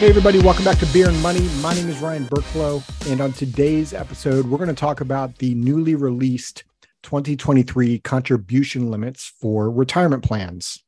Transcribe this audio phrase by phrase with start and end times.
[0.00, 1.46] Hey, everybody, welcome back to Beard and Money.
[1.60, 5.54] My name is Ryan Burklow, and on today's episode, we're going to talk about the
[5.54, 6.64] newly released
[7.02, 10.82] 2023 contribution limits for retirement plans.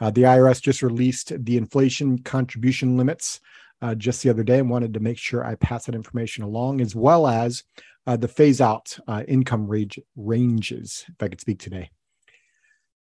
[0.00, 3.38] Uh, the IRS just released the inflation contribution limits
[3.82, 6.80] uh, just the other day and wanted to make sure I pass that information along,
[6.80, 7.62] as well as
[8.08, 11.88] uh, the phase out uh, income range, ranges, if I could speak today.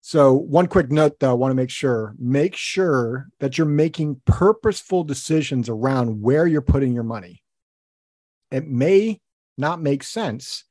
[0.04, 4.20] So, one quick note though, I want to make sure make sure that you're making
[4.24, 7.44] purposeful decisions around where you're putting your money.
[8.50, 9.20] It may
[9.56, 10.64] not make sense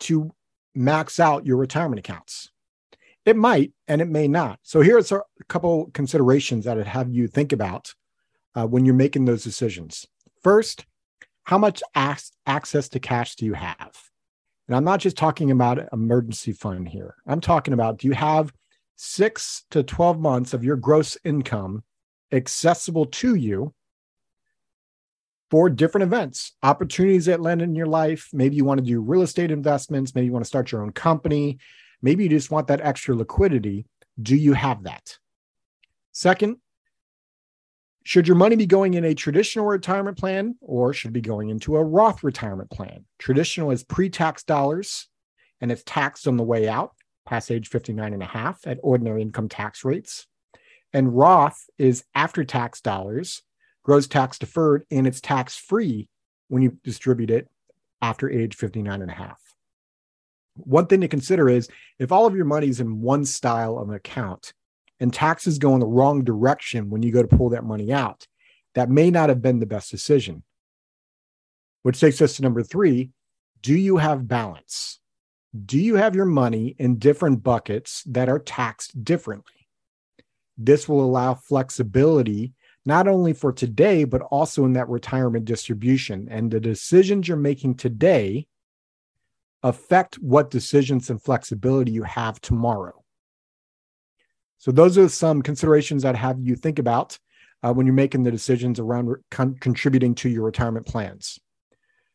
[0.00, 0.30] to
[0.74, 2.50] max out your retirement accounts.
[3.24, 4.58] It might and it may not.
[4.62, 7.94] So, here's a couple considerations that I'd have you think about
[8.54, 10.06] uh, when you're making those decisions.
[10.42, 10.84] First,
[11.44, 13.96] how much ac- access to cash do you have?
[14.68, 17.16] And I'm not just talking about emergency fund here.
[17.26, 18.52] I'm talking about do you have
[18.96, 21.82] six to 12 months of your gross income
[22.30, 23.74] accessible to you
[25.50, 28.28] for different events, opportunities that land in your life?
[28.34, 30.14] Maybe you want to do real estate investments.
[30.14, 31.58] Maybe you want to start your own company.
[32.02, 33.86] Maybe you just want that extra liquidity.
[34.20, 35.18] Do you have that?
[36.12, 36.58] Second,
[38.08, 41.76] should your money be going in a traditional retirement plan or should be going into
[41.76, 43.04] a Roth retirement plan?
[43.18, 45.08] Traditional is pre tax dollars
[45.60, 46.92] and it's taxed on the way out
[47.26, 50.26] past age 59 and a half at ordinary income tax rates.
[50.94, 53.42] And Roth is after tax dollars,
[53.82, 56.08] grows tax deferred, and it's tax free
[56.48, 57.46] when you distribute it
[58.00, 59.38] after age 59 and a half.
[60.54, 63.90] One thing to consider is if all of your money is in one style of
[63.90, 64.54] an account,
[65.00, 68.26] and taxes go in the wrong direction when you go to pull that money out,
[68.74, 70.42] that may not have been the best decision.
[71.82, 73.10] Which takes us to number three
[73.60, 75.00] do you have balance?
[75.64, 79.66] Do you have your money in different buckets that are taxed differently?
[80.56, 82.52] This will allow flexibility
[82.84, 86.28] not only for today, but also in that retirement distribution.
[86.30, 88.46] And the decisions you're making today
[89.62, 92.97] affect what decisions and flexibility you have tomorrow.
[94.58, 97.18] So those are some considerations that have you think about
[97.62, 101.38] uh, when you're making the decisions around con- contributing to your retirement plans.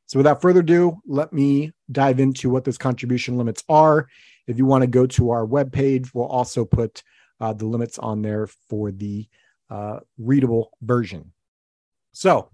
[0.05, 4.07] So without further ado, let me dive into what those contribution limits are.
[4.45, 7.01] If you want to go to our webpage, we'll also put
[7.39, 9.27] uh, the limits on there for the
[9.69, 11.31] uh, readable version.
[12.11, 12.49] So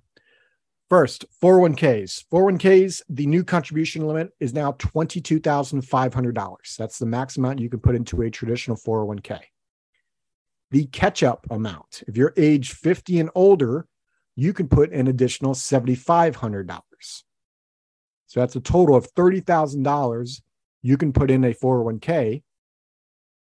[0.90, 2.24] First, 401ks.
[2.34, 6.78] 401ks, the new contribution limit is now $22,500.
[6.78, 9.40] That's the max amount you can put into a traditional 401k
[10.72, 12.03] the catch up amount.
[12.07, 13.88] If you're age 50 and older,
[14.35, 16.81] you can put an additional $7,500.
[18.28, 20.41] So that's a total of $30,000
[20.81, 22.44] you can put in a 401k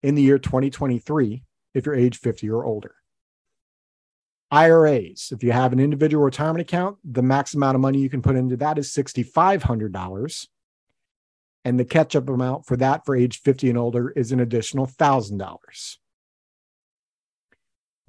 [0.02, 1.42] in the year 2023
[1.74, 2.94] if you're age 50 or older.
[4.50, 8.22] IRAs, if you have an individual retirement account, the max amount of money you can
[8.22, 10.48] put into that is $6,500.
[11.64, 14.86] And the catch up amount for that for age 50 and older is an additional
[14.86, 15.96] $1,000.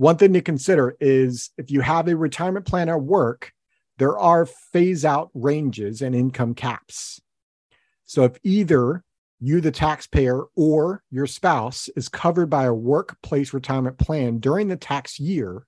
[0.02, 3.54] One thing to consider is if you have a retirement plan at work,
[4.00, 7.22] there are phase out ranges and income caps.
[8.06, 9.04] So if either
[9.40, 14.76] you, the taxpayer, or your spouse is covered by a workplace retirement plan during the
[14.76, 15.68] tax year,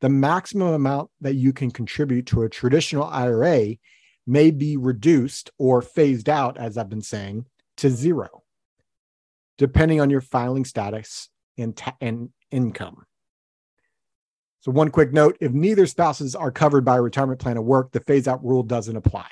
[0.00, 3.76] the maximum amount that you can contribute to a traditional IRA
[4.26, 7.44] may be reduced or phased out, as I've been saying,
[7.76, 8.44] to zero,
[9.58, 13.04] depending on your filing status and, ta- and income.
[14.62, 17.90] So, one quick note if neither spouses are covered by a retirement plan at work,
[17.90, 19.26] the phase out rule doesn't apply.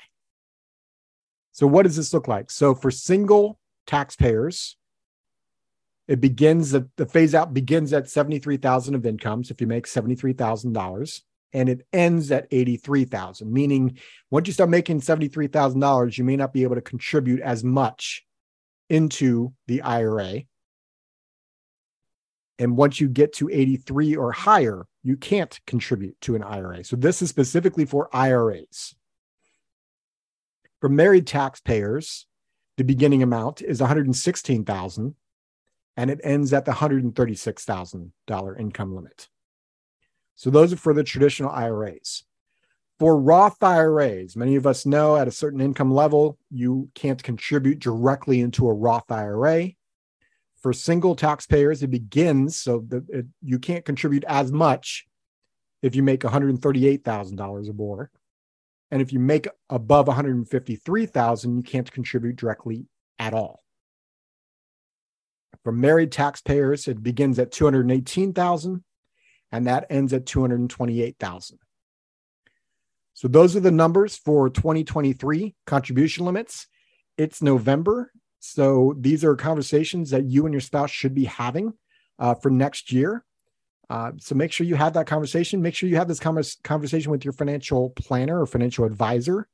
[1.53, 2.51] So, what does this look like?
[2.51, 4.75] So, for single taxpayers,
[6.09, 11.21] it begins the, the phase out begins at 73,000 of incomes if you make $73,000
[11.53, 13.97] and it ends at 83,000 meaning
[14.29, 18.25] once you start making $73,000 you may not be able to contribute as much
[18.89, 20.43] into the IRA
[22.61, 26.83] and once you get to 83 or higher you can't contribute to an IRA.
[26.83, 28.93] So this is specifically for IRAs.
[30.79, 32.27] For married taxpayers,
[32.77, 35.15] the beginning amount is 116,000
[35.97, 39.27] and it ends at the $136,000 income limit.
[40.35, 42.23] So those are for the traditional IRAs.
[42.99, 47.79] For Roth IRAs, many of us know at a certain income level, you can't contribute
[47.79, 49.71] directly into a Roth IRA
[50.61, 55.05] for single taxpayers, it begins so that it, you can't contribute as much
[55.81, 58.11] if you make $138,000 or more.
[58.91, 62.85] And if you make above 153,000, you can't contribute directly
[63.17, 63.63] at all.
[65.63, 68.83] For married taxpayers, it begins at 218,000
[69.51, 71.59] and that ends at 228,000.
[73.13, 76.67] So those are the numbers for 2023 contribution limits.
[77.17, 81.73] It's November, so these are conversations that you and your spouse should be having
[82.17, 83.23] uh, for next year.
[83.87, 85.61] Uh, so make sure you have that conversation.
[85.61, 89.47] Make sure you have this conversation with your financial planner or financial advisor.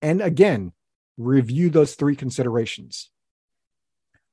[0.00, 0.72] And again,
[1.18, 3.10] review those three considerations.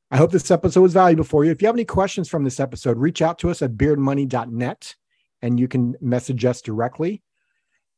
[0.09, 1.51] I hope this episode was valuable for you.
[1.51, 4.95] If you have any questions from this episode, reach out to us at beardmoney.net
[5.41, 7.21] and you can message us directly.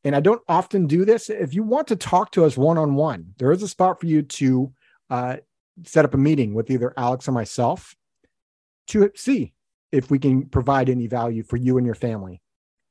[0.04, 1.30] And I don't often do this.
[1.30, 4.08] If you want to talk to us one on one, there is a spot for
[4.08, 4.74] you to
[5.12, 5.38] uh,
[5.84, 7.96] set up a meeting with either Alex or myself
[8.88, 9.54] to see
[9.92, 12.42] if we can provide any value for you and your family.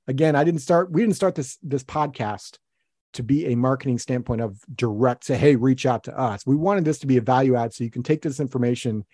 [0.06, 2.58] Again, I didn't start, we didn't start this this podcast
[3.14, 6.44] to be a marketing standpoint of direct say, hey, reach out to us.
[6.44, 9.04] We wanted this to be a value add so you can take this information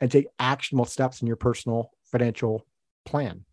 [0.00, 2.66] and take actionable steps in your personal financial
[3.04, 3.44] plan.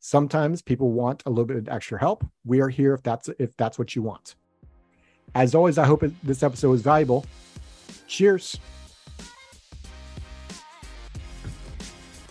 [0.00, 2.26] Sometimes people want a little bit of extra help.
[2.44, 4.34] We are here if that's if that's what you want.
[5.34, 7.24] As always, I hope this episode was valuable.
[8.06, 8.58] Cheers.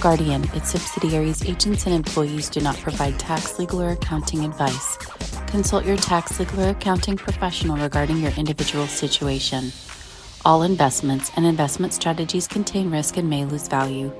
[0.00, 4.96] Guardian, its subsidiaries, agents, and employees do not provide tax, legal, or accounting advice.
[5.48, 9.70] Consult your tax, legal, or accounting professional regarding your individual situation.
[10.42, 14.10] All investments and investment strategies contain risk and may lose value.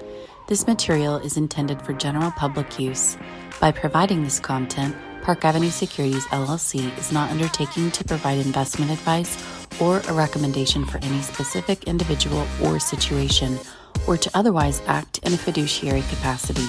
[0.49, 3.17] This material is intended for general public use.
[3.59, 9.43] By providing this content, Park Avenue Securities LLC is not undertaking to provide investment advice
[9.81, 13.59] or a recommendation for any specific individual or situation
[14.07, 16.67] or to otherwise act in a fiduciary capacity,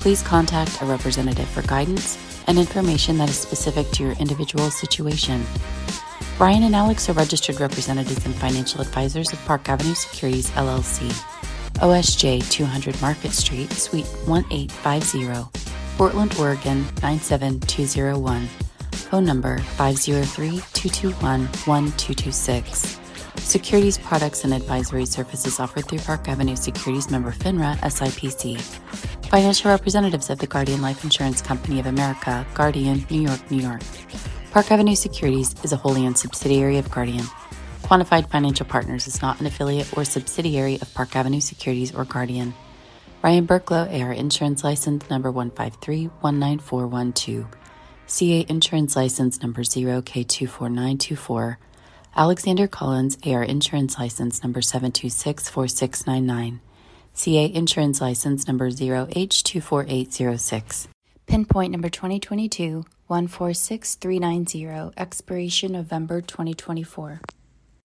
[0.00, 5.44] please contact a representative for guidance and information that is specific to your individual situation.
[6.38, 11.10] Brian and Alex are registered representatives and financial advisors of Park Avenue Securities LLC,
[11.80, 15.60] OSJ 200 Market Street, Suite 1850,
[15.96, 18.46] Portland, Oregon 97201.
[19.10, 23.00] Phone number 503 221 1226.
[23.36, 28.60] Securities products and advisory services offered through Park Avenue Securities member FINRA SIPC.
[29.26, 33.82] Financial representatives of the Guardian Life Insurance Company of America, Guardian, New York, New York.
[34.50, 37.24] Park Avenue Securities is a wholly owned subsidiary of Guardian.
[37.82, 42.54] Quantified Financial Partners is not an affiliate or subsidiary of Park Avenue Securities or Guardian.
[43.22, 47.46] Ryan Burklow, AR Insurance License Number 153-19412.
[48.06, 51.56] CA Insurance License Number 0K24924.
[52.16, 56.58] Alexander Collins, AR Insurance License Number 7264699.
[57.12, 60.86] CA Insurance License Number 0H24806.
[61.26, 64.92] Pinpoint Number 2022 146390.
[64.96, 67.20] Expiration November 2024.